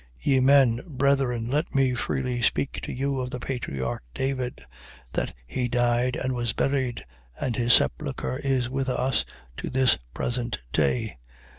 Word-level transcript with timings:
2:29. 0.25 0.25
Ye 0.25 0.39
men, 0.39 0.81
brethren, 0.87 1.47
let 1.51 1.75
me 1.75 1.93
freely 1.93 2.41
speak 2.41 2.81
to 2.81 2.91
you 2.91 3.19
of 3.19 3.29
the 3.29 3.39
patriarch 3.39 4.01
David: 4.15 4.65
that 5.13 5.35
he 5.45 5.67
died 5.67 6.15
and 6.15 6.33
was 6.33 6.53
buried; 6.53 7.05
and 7.39 7.55
his 7.55 7.73
sepulchre 7.73 8.39
is 8.39 8.67
with 8.67 8.89
us 8.89 9.25
to 9.57 9.69
this 9.69 9.99
present 10.15 10.59
say. 10.75 11.17